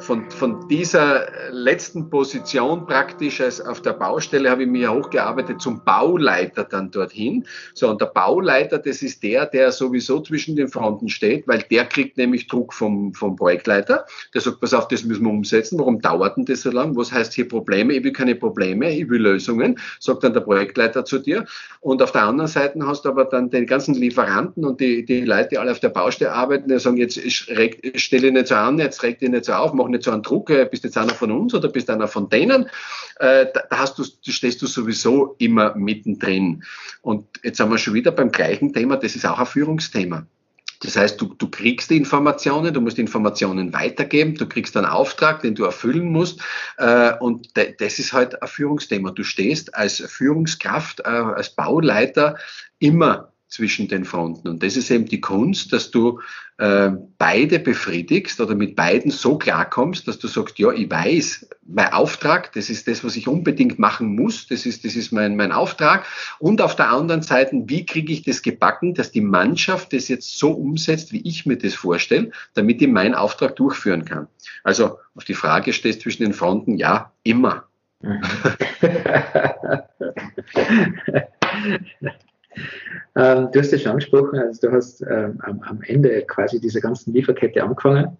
von, 0.00 0.28
von 0.32 0.66
dieser 0.66 1.28
letzten 1.52 2.10
Position 2.10 2.86
praktisch 2.86 3.40
als 3.40 3.60
auf 3.60 3.80
der 3.82 3.92
Baustelle 3.92 4.50
habe 4.50 4.64
ich 4.64 4.68
mich 4.68 4.88
hochgearbeitet 4.88 5.60
zum 5.60 5.84
Bauleiter 5.84 6.64
dann 6.64 6.90
dorthin. 6.90 7.46
So, 7.72 7.88
und 7.88 8.00
der 8.00 8.06
Bauleiter, 8.06 8.78
das 8.78 9.02
ist 9.02 9.22
der, 9.22 9.46
der 9.46 9.70
sowieso 9.70 10.20
zwischen 10.20 10.56
den 10.56 10.66
Fronten 10.66 11.08
steht, 11.08 11.46
weil 11.46 11.62
der 11.70 11.84
kriegt 11.84 12.16
nämlich 12.16 12.48
Druck 12.48 12.74
vom, 12.74 13.14
vom 13.14 13.36
Projektleiter. 13.36 14.06
Der 14.34 14.40
sagt, 14.40 14.60
pass 14.60 14.74
auf, 14.74 14.88
das 14.88 15.04
müssen 15.04 15.24
wir 15.24 15.30
umsetzen. 15.30 15.78
Warum 15.78 16.00
dauert 16.00 16.36
denn 16.36 16.46
das 16.46 16.62
so 16.62 16.72
lang? 16.72 16.96
Was 16.96 17.12
heißt 17.12 17.32
hier 17.34 17.46
Probleme? 17.46 17.92
Ich 17.92 18.02
will 18.02 18.12
keine 18.12 18.34
Probleme, 18.34 18.90
ich 18.90 19.08
will 19.08 19.22
Lösungen, 19.22 19.78
sagt 20.00 20.24
dann 20.24 20.32
der 20.32 20.40
Projektleiter 20.40 21.04
zu 21.04 21.20
dir. 21.20 21.46
Und 21.80 22.02
auf 22.02 22.10
der 22.10 22.24
anderen 22.24 22.48
Seite 22.48 22.84
hast 22.84 23.04
du 23.04 23.08
aber 23.10 23.26
dann 23.26 23.50
den 23.50 23.66
ganzen 23.66 23.94
Lieferanten 23.94 24.64
und 24.64 24.80
die, 24.80 25.04
die 25.04 25.20
Leute, 25.20 25.50
die 25.50 25.58
alle 25.58 25.70
auf 25.70 25.80
der 25.80 25.90
Baustelle 25.90 26.32
arbeiten, 26.32 26.68
die 26.68 26.78
sagen, 26.80 26.96
jetzt 26.96 27.20
stelle 27.30 28.26
ich 28.26 28.32
nicht 28.32 28.48
so 28.48 28.56
an, 28.56 28.78
jetzt 28.80 29.02
regt 29.04 29.22
ihr 29.22 29.28
nicht 29.28 29.43
so 29.44 29.52
auf, 29.52 29.72
mach 29.72 29.88
nicht 29.88 30.04
so 30.04 30.10
einen 30.10 30.22
Druck, 30.22 30.46
bist 30.70 30.84
jetzt 30.84 30.98
einer 30.98 31.14
von 31.14 31.30
uns 31.30 31.54
oder 31.54 31.68
bist 31.68 31.90
einer 31.90 32.08
von 32.08 32.28
denen. 32.28 32.64
Äh, 33.18 33.46
da, 33.52 33.62
da 33.70 33.78
hast 33.78 33.98
du, 33.98 34.04
stehst 34.04 34.62
du 34.62 34.66
sowieso 34.66 35.36
immer 35.38 35.74
mittendrin. 35.74 36.64
Und 37.02 37.26
jetzt 37.42 37.58
sind 37.58 37.70
wir 37.70 37.78
schon 37.78 37.94
wieder 37.94 38.12
beim 38.12 38.30
gleichen 38.30 38.72
Thema, 38.72 38.96
das 38.96 39.16
ist 39.16 39.26
auch 39.26 39.38
ein 39.38 39.46
Führungsthema. 39.46 40.26
Das 40.84 40.96
heißt, 40.96 41.20
du, 41.20 41.34
du 41.38 41.48
kriegst 41.48 41.90
die 41.90 41.96
Informationen, 41.96 42.74
du 42.74 42.80
musst 42.80 42.98
die 42.98 43.02
Informationen 43.02 43.72
weitergeben, 43.72 44.34
du 44.34 44.46
kriegst 44.46 44.76
einen 44.76 44.86
Auftrag, 44.86 45.40
den 45.40 45.54
du 45.54 45.64
erfüllen 45.64 46.12
musst. 46.12 46.40
Äh, 46.76 47.14
und 47.18 47.56
de, 47.56 47.74
das 47.78 47.98
ist 47.98 48.12
halt 48.12 48.40
ein 48.42 48.48
Führungsthema. 48.48 49.10
Du 49.10 49.24
stehst 49.24 49.74
als 49.74 50.00
Führungskraft, 50.00 51.00
äh, 51.00 51.08
als 51.08 51.50
Bauleiter 51.50 52.36
immer 52.78 53.32
zwischen 53.54 53.86
den 53.86 54.04
Fronten. 54.04 54.48
Und 54.48 54.64
das 54.64 54.76
ist 54.76 54.90
eben 54.90 55.06
die 55.06 55.20
Kunst, 55.20 55.72
dass 55.72 55.92
du 55.92 56.20
äh, 56.58 56.90
beide 57.18 57.60
befriedigst 57.60 58.40
oder 58.40 58.56
mit 58.56 58.74
beiden 58.74 59.12
so 59.12 59.38
klarkommst, 59.38 60.08
dass 60.08 60.18
du 60.18 60.26
sagst, 60.26 60.58
ja, 60.58 60.72
ich 60.72 60.90
weiß, 60.90 61.48
mein 61.64 61.92
Auftrag, 61.92 62.52
das 62.52 62.68
ist 62.68 62.88
das, 62.88 63.04
was 63.04 63.14
ich 63.14 63.28
unbedingt 63.28 63.78
machen 63.78 64.16
muss, 64.16 64.48
das 64.48 64.66
ist, 64.66 64.84
das 64.84 64.96
ist 64.96 65.12
mein, 65.12 65.36
mein 65.36 65.52
Auftrag. 65.52 66.04
Und 66.40 66.60
auf 66.60 66.74
der 66.74 66.90
anderen 66.90 67.22
Seite, 67.22 67.62
wie 67.66 67.86
kriege 67.86 68.12
ich 68.12 68.24
das 68.24 68.42
gebacken, 68.42 68.94
dass 68.94 69.12
die 69.12 69.20
Mannschaft 69.20 69.92
das 69.92 70.08
jetzt 70.08 70.36
so 70.36 70.50
umsetzt, 70.50 71.12
wie 71.12 71.22
ich 71.22 71.46
mir 71.46 71.56
das 71.56 71.74
vorstelle, 71.74 72.32
damit 72.54 72.82
ich 72.82 72.88
meinen 72.88 73.14
Auftrag 73.14 73.54
durchführen 73.54 74.04
kann. 74.04 74.26
Also 74.64 74.98
auf 75.14 75.22
die 75.22 75.34
Frage 75.34 75.72
stehst 75.72 76.00
zwischen 76.00 76.24
den 76.24 76.32
Fronten, 76.32 76.76
ja, 76.76 77.12
immer. 77.22 77.68
Ähm, 83.16 83.48
du 83.52 83.60
hast 83.60 83.72
es 83.72 83.82
schon 83.82 83.92
angesprochen, 83.92 84.38
also 84.38 84.68
du 84.68 84.74
hast 84.74 85.02
ähm, 85.02 85.38
am, 85.42 85.60
am, 85.62 85.82
Ende 85.82 86.22
quasi 86.22 86.60
dieser 86.60 86.80
ganzen 86.80 87.12
Lieferkette 87.12 87.62
angefangen. 87.62 88.16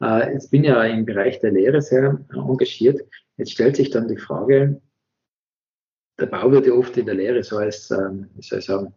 Äh, 0.00 0.32
jetzt 0.32 0.50
bin 0.50 0.64
ja 0.64 0.82
im 0.84 1.04
Bereich 1.04 1.38
der 1.40 1.52
Lehre 1.52 1.80
sehr 1.80 2.18
engagiert. 2.32 3.00
Jetzt 3.36 3.52
stellt 3.52 3.76
sich 3.76 3.90
dann 3.90 4.08
die 4.08 4.16
Frage, 4.16 4.80
der 6.18 6.26
Bau 6.26 6.50
wird 6.50 6.66
ja 6.66 6.72
oft 6.72 6.96
in 6.96 7.06
der 7.06 7.14
Lehre 7.14 7.42
so 7.42 7.58
als, 7.58 7.90
ähm, 7.90 8.28
wie 8.34 8.42
soll 8.42 8.58
ich 8.58 8.64
sagen, 8.64 8.92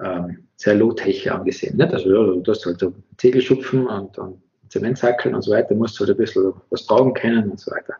ähm, 0.00 0.48
sehr 0.56 0.74
low-tech 0.74 1.30
angesehen. 1.30 1.76
Nicht? 1.76 1.92
Also 1.92 2.10
ja, 2.10 2.40
du 2.40 2.50
hast 2.50 2.66
halt 2.66 2.80
so 2.80 2.94
Zegelschupfen 3.16 3.86
und, 3.86 4.18
und 4.18 4.42
Zementsackeln 4.68 5.34
und 5.34 5.42
so 5.42 5.52
weiter, 5.52 5.74
musst 5.74 5.98
halt 6.00 6.10
ein 6.10 6.16
bisschen 6.16 6.52
was 6.70 6.86
tragen 6.86 7.14
können 7.14 7.50
und 7.50 7.60
so 7.60 7.70
weiter. 7.70 7.94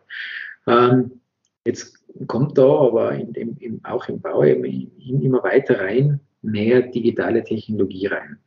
Ähm, 0.67 1.21
jetzt 1.65 1.99
kommt 2.27 2.59
da 2.59 2.67
aber 2.67 3.13
in 3.13 3.33
dem, 3.33 3.57
im, 3.59 3.85
auch 3.85 4.09
im 4.09 4.21
Bau 4.21 4.43
eben 4.45 5.23
immer 5.23 5.43
weiter 5.43 5.81
rein 5.81 6.21
mehr 6.51 6.83
digitale 6.83 7.45
Technologie 7.45 8.07
rein. 8.07 8.39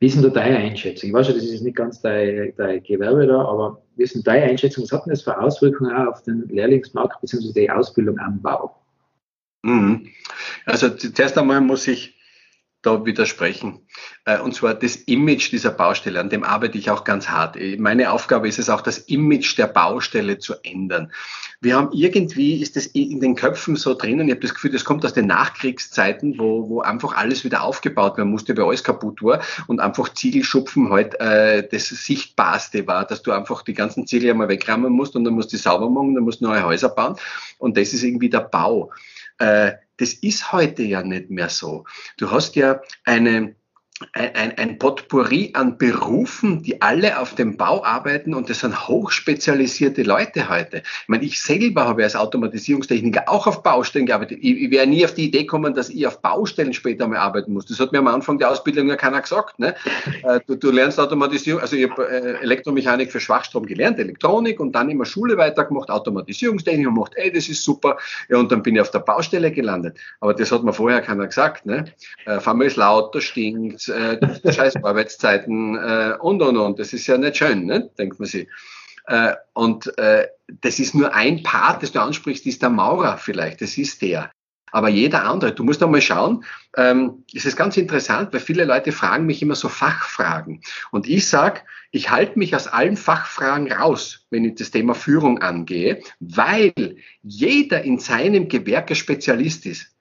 Wie 0.00 0.06
ist 0.06 0.16
denn 0.16 0.24
da 0.24 0.30
deine 0.30 0.56
Einschätzung? 0.56 1.10
Ich 1.10 1.14
weiß 1.14 1.26
schon, 1.26 1.36
das 1.36 1.44
ist 1.44 1.62
nicht 1.62 1.76
ganz 1.76 2.00
dein, 2.00 2.52
dein 2.56 2.82
Gewerbe 2.82 3.26
da, 3.26 3.44
aber 3.44 3.82
wie 3.96 4.02
ist 4.02 4.14
denn 4.14 4.24
deine 4.24 4.46
Einschätzung? 4.46 4.82
Was 4.84 4.92
hat 4.92 5.06
denn 5.06 5.12
das 5.12 5.22
für 5.22 5.38
Auswirkungen 5.38 5.94
auf 5.94 6.22
den 6.22 6.48
Lehrlingsmarkt 6.48 7.20
bzw. 7.20 7.52
die 7.52 7.70
Ausbildung 7.70 8.18
am 8.18 8.42
Bau? 8.42 8.74
Mhm. 9.62 10.08
Also 10.66 10.90
zuerst 10.90 11.38
einmal 11.38 11.60
muss 11.60 11.86
ich 11.86 12.16
da 12.82 13.04
widersprechen. 13.06 13.80
Äh, 14.24 14.40
und 14.40 14.54
zwar 14.54 14.74
das 14.74 14.96
Image 14.96 15.52
dieser 15.52 15.70
Baustelle, 15.70 16.20
an 16.20 16.30
dem 16.30 16.44
arbeite 16.44 16.76
ich 16.76 16.90
auch 16.90 17.04
ganz 17.04 17.28
hart. 17.28 17.56
Meine 17.78 18.10
Aufgabe 18.10 18.48
ist 18.48 18.58
es 18.58 18.68
auch, 18.68 18.80
das 18.80 18.98
Image 18.98 19.56
der 19.56 19.68
Baustelle 19.68 20.38
zu 20.38 20.54
ändern. 20.62 21.12
Wir 21.60 21.76
haben 21.76 21.90
irgendwie, 21.92 22.60
ist 22.60 22.74
das 22.74 22.86
in 22.86 23.20
den 23.20 23.36
Köpfen 23.36 23.76
so 23.76 23.94
drinnen, 23.94 24.26
ich 24.26 24.32
habe 24.32 24.40
das 24.40 24.54
Gefühl, 24.54 24.72
das 24.72 24.84
kommt 24.84 25.04
aus 25.04 25.14
den 25.14 25.26
Nachkriegszeiten, 25.26 26.38
wo, 26.38 26.68
wo 26.68 26.80
einfach 26.80 27.16
alles 27.16 27.44
wieder 27.44 27.62
aufgebaut 27.62 28.18
werden 28.18 28.30
musste, 28.30 28.56
weil 28.56 28.64
alles 28.64 28.82
kaputt 28.82 29.22
war 29.22 29.40
und 29.68 29.78
einfach 29.78 30.12
Ziegelschupfen 30.12 30.90
halt 30.90 31.18
äh, 31.20 31.66
das 31.70 31.88
Sichtbarste 31.88 32.86
war, 32.88 33.06
dass 33.06 33.22
du 33.22 33.30
einfach 33.30 33.62
die 33.62 33.74
ganzen 33.74 34.08
Ziegel 34.08 34.30
einmal 34.30 34.48
wegrammen 34.48 34.92
musst 34.92 35.14
und 35.14 35.22
dann 35.22 35.34
musst 35.34 35.52
du 35.52 35.56
sauber 35.56 35.88
machen, 35.88 36.16
dann 36.16 36.24
musst 36.24 36.40
du 36.40 36.46
neue 36.46 36.64
Häuser 36.64 36.88
bauen 36.88 37.14
und 37.58 37.76
das 37.76 37.92
ist 37.92 38.02
irgendwie 38.02 38.28
der 38.28 38.40
Bau. 38.40 38.90
Äh, 39.42 39.78
das 39.96 40.14
ist 40.14 40.52
heute 40.52 40.84
ja 40.84 41.02
nicht 41.02 41.30
mehr 41.30 41.48
so. 41.48 41.84
Du 42.16 42.30
hast 42.30 42.54
ja 42.54 42.80
eine, 43.04 43.56
ein, 44.12 44.56
ein 44.58 44.78
Potpourri 44.78 45.50
an 45.54 45.78
Berufen, 45.78 46.62
die 46.62 46.80
alle 46.82 47.18
auf 47.18 47.34
dem 47.34 47.56
Bau 47.56 47.84
arbeiten 47.84 48.34
und 48.34 48.50
das 48.50 48.60
sind 48.60 48.88
hochspezialisierte 48.88 50.02
Leute 50.02 50.48
heute. 50.48 50.78
Ich 50.78 51.08
meine, 51.08 51.24
ich 51.24 51.40
selber 51.40 51.86
habe 51.86 52.02
als 52.02 52.16
Automatisierungstechniker 52.16 53.24
auch 53.28 53.46
auf 53.46 53.62
Baustellen 53.62 54.06
gearbeitet. 54.06 54.38
Ich, 54.40 54.62
ich 54.62 54.70
wäre 54.70 54.86
nie 54.86 55.04
auf 55.04 55.14
die 55.14 55.26
Idee 55.26 55.46
kommen, 55.46 55.74
dass 55.74 55.88
ich 55.88 56.06
auf 56.06 56.20
Baustellen 56.20 56.72
später 56.72 57.06
mal 57.08 57.18
arbeiten 57.18 57.52
muss. 57.52 57.66
Das 57.66 57.80
hat 57.80 57.92
mir 57.92 57.98
am 57.98 58.08
Anfang 58.08 58.38
der 58.38 58.50
Ausbildung 58.50 58.88
ja 58.88 58.96
keiner 58.96 59.20
gesagt. 59.20 59.58
Ne? 59.58 59.74
Äh, 60.24 60.40
du, 60.46 60.54
du 60.54 60.70
lernst 60.70 61.00
Automatisierung, 61.00 61.60
also 61.60 61.74
ich 61.74 61.90
habe 61.90 62.08
äh, 62.08 62.42
Elektromechanik 62.42 63.10
für 63.10 63.18
Schwachstrom 63.18 63.66
gelernt, 63.66 63.98
Elektronik 63.98 64.60
und 64.60 64.72
dann 64.72 64.88
immer 64.88 65.04
Schule 65.04 65.36
weitergemacht, 65.36 65.90
Automatisierungstechnik 65.90 66.86
und 66.86 66.94
gemacht, 66.94 67.12
ey, 67.16 67.32
das 67.32 67.48
ist 67.48 67.64
super. 67.64 67.96
Ja, 68.28 68.38
und 68.38 68.52
dann 68.52 68.62
bin 68.62 68.76
ich 68.76 68.80
auf 68.80 68.90
der 68.90 69.00
Baustelle 69.00 69.50
gelandet. 69.50 69.98
Aber 70.20 70.34
das 70.34 70.52
hat 70.52 70.62
mir 70.62 70.72
vorher 70.72 71.00
keiner 71.00 71.26
gesagt. 71.26 71.66
Ne? 71.66 71.86
Äh, 72.26 72.40
fahr 72.40 72.54
mal 72.54 72.66
ist 72.66 72.76
laut, 72.76 73.14
da 73.14 73.20
stinkt 73.20 73.88
äh, 73.92 74.52
scheiß 74.52 74.82
Arbeitszeiten 74.82 75.76
äh, 75.76 76.14
und, 76.18 76.42
und, 76.42 76.56
und. 76.56 76.78
Das 76.78 76.92
ist 76.92 77.06
ja 77.06 77.18
nicht 77.18 77.36
schön, 77.36 77.66
ne? 77.66 77.90
denkt 77.98 78.18
man 78.18 78.28
sich. 78.28 78.48
Äh, 79.06 79.34
und 79.52 79.96
äh, 79.98 80.28
das 80.60 80.78
ist 80.78 80.94
nur 80.94 81.14
ein 81.14 81.42
Part, 81.42 81.82
das 81.82 81.92
du 81.92 82.00
ansprichst, 82.00 82.46
ist 82.46 82.62
der 82.62 82.70
Maurer 82.70 83.18
vielleicht, 83.18 83.60
das 83.60 83.78
ist 83.78 84.02
der. 84.02 84.30
Aber 84.72 84.88
jeder 84.88 85.24
andere, 85.24 85.52
du 85.52 85.64
musst 85.64 85.82
einmal 85.82 86.00
schauen, 86.00 86.44
ähm, 86.76 87.24
es 87.34 87.44
ist 87.44 87.56
ganz 87.56 87.76
interessant, 87.76 88.32
weil 88.32 88.40
viele 88.40 88.64
Leute 88.64 88.90
fragen 88.90 89.26
mich 89.26 89.42
immer 89.42 89.54
so 89.54 89.68
Fachfragen. 89.68 90.62
Und 90.90 91.06
ich 91.06 91.28
sag, 91.28 91.64
ich 91.90 92.10
halte 92.10 92.38
mich 92.38 92.56
aus 92.56 92.68
allen 92.68 92.96
Fachfragen 92.96 93.70
raus, 93.70 94.26
wenn 94.30 94.46
ich 94.46 94.54
das 94.54 94.70
Thema 94.70 94.94
Führung 94.94 95.40
angehe, 95.40 96.02
weil 96.20 96.72
jeder 97.22 97.82
in 97.82 97.98
seinem 97.98 98.48
Gewerke 98.48 98.94
Spezialist 98.94 99.66
ist. 99.66 99.91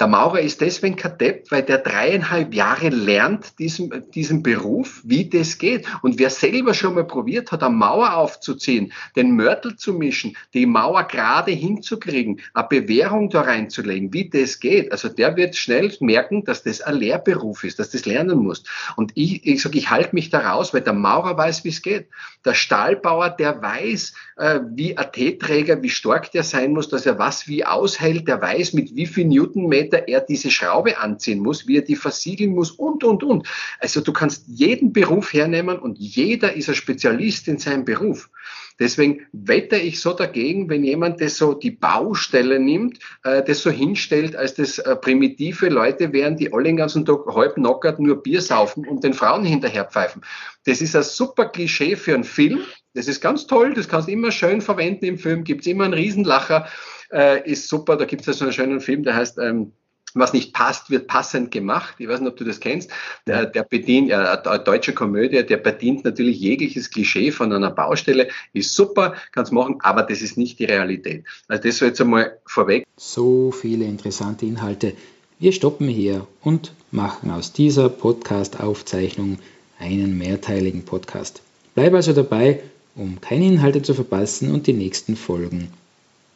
Der 0.00 0.06
Maurer 0.06 0.40
ist 0.40 0.62
deswegen 0.62 0.96
kein 0.96 1.18
Depp, 1.18 1.50
weil 1.50 1.62
der 1.62 1.78
dreieinhalb 1.78 2.54
Jahre 2.54 2.88
lernt 2.88 3.58
diesen, 3.58 4.10
diesen 4.14 4.42
Beruf, 4.42 5.02
wie 5.04 5.28
das 5.28 5.58
geht. 5.58 5.86
Und 6.00 6.18
wer 6.18 6.30
selber 6.30 6.72
schon 6.72 6.94
mal 6.94 7.04
probiert 7.04 7.52
hat, 7.52 7.62
eine 7.62 7.74
Mauer 7.74 8.14
aufzuziehen, 8.14 8.92
den 9.14 9.32
Mörtel 9.32 9.76
zu 9.76 9.92
mischen, 9.92 10.36
die 10.54 10.64
Mauer 10.64 11.04
gerade 11.04 11.50
hinzukriegen, 11.50 12.40
eine 12.54 12.66
Bewährung 12.66 13.28
da 13.28 13.42
reinzulegen, 13.42 14.12
wie 14.14 14.30
das 14.30 14.58
geht, 14.60 14.90
also 14.90 15.08
der 15.08 15.36
wird 15.36 15.54
schnell 15.54 15.92
merken, 16.00 16.44
dass 16.44 16.62
das 16.62 16.80
ein 16.80 16.96
Lehrberuf 16.96 17.64
ist, 17.64 17.78
dass 17.78 17.90
das 17.90 18.06
lernen 18.06 18.38
muss. 18.38 18.64
Und 18.96 19.12
ich, 19.14 19.46
ich 19.46 19.62
sage, 19.62 19.78
ich 19.78 19.90
halte 19.90 20.14
mich 20.14 20.30
da 20.30 20.50
raus, 20.50 20.72
weil 20.72 20.80
der 20.80 20.94
Maurer 20.94 21.36
weiß, 21.36 21.64
wie 21.64 21.68
es 21.68 21.82
geht. 21.82 22.08
Der 22.44 22.54
Stahlbauer, 22.54 23.30
der 23.30 23.60
weiß, 23.60 24.14
äh, 24.36 24.60
wie 24.70 24.96
ein 24.96 25.12
T-Träger, 25.12 25.82
wie 25.82 25.90
stark 25.90 26.32
der 26.32 26.42
sein 26.42 26.72
muss, 26.72 26.88
dass 26.88 27.04
er 27.04 27.18
was 27.18 27.48
wie 27.48 27.64
aushält, 27.64 28.28
der 28.28 28.40
weiß, 28.40 28.72
mit 28.72 28.96
wie 28.96 29.06
viel 29.06 29.26
Newton 29.26 29.57
Newtonmeter 29.58 30.08
er 30.08 30.20
diese 30.20 30.50
Schraube 30.50 30.98
anziehen 30.98 31.40
muss, 31.40 31.66
wie 31.66 31.76
er 31.76 31.82
die 31.82 31.96
versiegeln 31.96 32.54
muss 32.54 32.70
und, 32.70 33.04
und, 33.04 33.22
und. 33.22 33.48
Also 33.80 34.00
du 34.00 34.12
kannst 34.12 34.44
jeden 34.48 34.92
Beruf 34.92 35.32
hernehmen 35.32 35.78
und 35.78 35.98
jeder 35.98 36.54
ist 36.54 36.68
ein 36.68 36.74
Spezialist 36.74 37.48
in 37.48 37.58
seinem 37.58 37.84
Beruf. 37.84 38.30
Deswegen 38.78 39.26
wette 39.32 39.76
ich 39.76 40.00
so 40.00 40.12
dagegen, 40.12 40.70
wenn 40.70 40.84
jemand 40.84 41.20
das 41.20 41.36
so 41.36 41.52
die 41.52 41.72
Baustelle 41.72 42.60
nimmt, 42.60 43.00
äh, 43.24 43.42
das 43.42 43.62
so 43.62 43.70
hinstellt, 43.70 44.36
als 44.36 44.54
das 44.54 44.78
äh, 44.78 44.94
primitive 44.94 45.68
Leute 45.68 46.12
wären, 46.12 46.36
die 46.36 46.52
alle 46.52 46.64
den 46.64 46.76
ganzen 46.76 47.04
Tag 47.04 47.26
halb 47.26 47.56
knockert 47.56 47.98
nur 47.98 48.22
Bier 48.22 48.40
saufen 48.40 48.86
und 48.86 49.02
den 49.02 49.14
Frauen 49.14 49.44
hinterher 49.44 49.84
pfeifen. 49.84 50.22
Das 50.64 50.80
ist 50.80 50.94
ein 50.94 51.02
super 51.02 51.46
Klischee 51.46 51.96
für 51.96 52.14
einen 52.14 52.22
Film. 52.22 52.60
Das 52.94 53.06
ist 53.06 53.20
ganz 53.20 53.46
toll, 53.46 53.74
das 53.74 53.88
kannst 53.88 54.08
du 54.08 54.12
immer 54.12 54.32
schön 54.32 54.60
verwenden 54.60 55.04
im 55.04 55.18
Film, 55.18 55.44
gibt's 55.44 55.66
immer 55.66 55.84
einen 55.84 55.94
Riesenlacher 55.94 56.68
äh, 57.12 57.50
ist 57.50 57.68
super. 57.68 57.96
Da 57.96 58.04
gibt 58.04 58.22
es 58.22 58.26
ja 58.26 58.32
so 58.32 58.44
einen 58.44 58.52
schönen 58.52 58.80
Film, 58.80 59.02
der 59.04 59.16
heißt 59.16 59.38
ähm, 59.38 59.72
was 60.14 60.32
nicht 60.32 60.54
passt, 60.54 60.90
wird 60.90 61.06
passend 61.06 61.50
gemacht. 61.50 61.96
Ich 61.98 62.08
weiß 62.08 62.20
nicht, 62.20 62.30
ob 62.30 62.36
du 62.36 62.44
das 62.44 62.60
kennst. 62.60 62.90
Der, 63.26 63.44
der 63.44 63.62
bedient, 63.62 64.10
äh, 64.10 64.14
eine 64.14 64.58
deutsche 64.58 64.94
Komödie, 64.94 65.44
der 65.44 65.58
bedient 65.58 66.04
natürlich 66.04 66.40
jegliches 66.40 66.90
Klischee 66.90 67.30
von 67.30 67.52
einer 67.52 67.70
Baustelle. 67.70 68.28
Ist 68.52 68.74
super, 68.74 69.14
kannst 69.32 69.52
machen, 69.52 69.76
aber 69.80 70.02
das 70.02 70.22
ist 70.22 70.38
nicht 70.38 70.58
die 70.58 70.64
Realität. 70.64 71.24
Also 71.46 71.62
das 71.62 71.78
soll 71.78 71.88
jetzt 71.88 72.00
einmal 72.00 72.38
vorweg. 72.46 72.86
So 72.96 73.52
viele 73.52 73.84
interessante 73.84 74.46
Inhalte. 74.46 74.94
Wir 75.38 75.52
stoppen 75.52 75.88
hier 75.88 76.26
und 76.42 76.72
machen 76.90 77.30
aus 77.30 77.52
dieser 77.52 77.88
Podcast-Aufzeichnung 77.90 79.38
einen 79.78 80.18
mehrteiligen 80.18 80.84
Podcast. 80.84 81.42
Bleib 81.74 81.94
also 81.94 82.12
dabei, 82.12 82.60
um 82.98 83.20
keine 83.20 83.46
Inhalte 83.46 83.80
zu 83.80 83.94
verpassen 83.94 84.52
und 84.52 84.66
die 84.66 84.72
nächsten 84.74 85.16
Folgen 85.16 85.68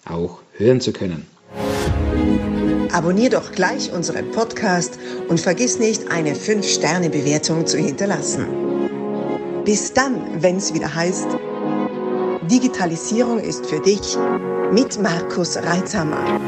auch 0.07 0.39
hören 0.57 0.81
zu 0.81 0.93
können. 0.93 1.27
Abonnier 2.93 3.31
doch 3.31 3.53
gleich 3.53 3.93
unseren 3.93 4.31
Podcast 4.33 4.99
und 5.29 5.41
vergiss 5.41 5.79
nicht, 5.79 6.11
eine 6.11 6.35
5-Sterne-Bewertung 6.35 7.67
zu 7.67 7.79
hinterlassen. 7.79 8.47
Bis 9.65 9.93
dann, 9.93 10.43
wenn 10.43 10.57
es 10.57 10.75
wieder 10.75 10.95
heißt, 10.95 11.29
Digitalisierung 12.51 13.39
ist 13.39 13.67
für 13.67 13.81
dich 13.81 14.17
mit 14.73 15.01
Markus 15.01 15.57
Reitzhammer. 15.57 16.41